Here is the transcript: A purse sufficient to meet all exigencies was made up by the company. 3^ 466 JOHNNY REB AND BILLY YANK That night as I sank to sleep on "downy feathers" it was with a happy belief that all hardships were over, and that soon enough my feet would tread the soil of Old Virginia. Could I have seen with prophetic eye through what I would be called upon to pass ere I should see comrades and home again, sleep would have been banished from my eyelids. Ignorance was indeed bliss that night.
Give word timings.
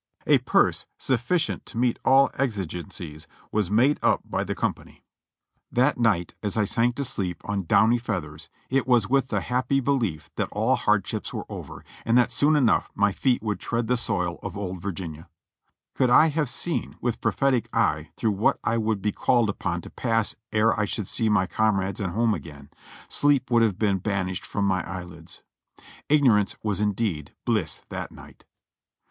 A 0.25 0.39
purse 0.39 0.87
sufficient 0.97 1.63
to 1.67 1.77
meet 1.77 1.99
all 2.03 2.31
exigencies 2.33 3.27
was 3.51 3.69
made 3.69 3.99
up 4.01 4.21
by 4.25 4.43
the 4.43 4.55
company. 4.55 5.03
3^ 5.71 5.75
466 5.75 5.75
JOHNNY 5.75 5.77
REB 5.77 5.77
AND 5.77 5.77
BILLY 5.77 5.85
YANK 5.85 5.95
That 5.95 6.01
night 6.01 6.33
as 6.41 6.57
I 6.57 6.65
sank 6.65 6.95
to 6.95 7.03
sleep 7.05 7.41
on 7.47 7.63
"downy 7.65 7.97
feathers" 7.99 8.49
it 8.71 8.87
was 8.87 9.07
with 9.07 9.31
a 9.31 9.41
happy 9.41 9.79
belief 9.79 10.31
that 10.37 10.49
all 10.51 10.75
hardships 10.75 11.31
were 11.31 11.45
over, 11.49 11.85
and 12.03 12.17
that 12.17 12.31
soon 12.31 12.55
enough 12.55 12.89
my 12.95 13.11
feet 13.11 13.43
would 13.43 13.59
tread 13.59 13.85
the 13.85 13.95
soil 13.95 14.39
of 14.41 14.57
Old 14.57 14.81
Virginia. 14.81 15.29
Could 15.93 16.09
I 16.09 16.29
have 16.29 16.49
seen 16.49 16.95
with 16.99 17.21
prophetic 17.21 17.69
eye 17.71 18.09
through 18.17 18.31
what 18.31 18.57
I 18.63 18.79
would 18.79 19.03
be 19.03 19.11
called 19.11 19.49
upon 19.51 19.81
to 19.81 19.91
pass 19.91 20.35
ere 20.51 20.75
I 20.79 20.85
should 20.85 21.07
see 21.07 21.29
comrades 21.45 22.01
and 22.01 22.13
home 22.13 22.33
again, 22.33 22.71
sleep 23.07 23.51
would 23.51 23.61
have 23.61 23.77
been 23.77 23.99
banished 23.99 24.47
from 24.47 24.65
my 24.65 24.83
eyelids. 24.83 25.43
Ignorance 26.09 26.55
was 26.63 26.81
indeed 26.81 27.35
bliss 27.45 27.81
that 27.89 28.11
night. 28.11 28.45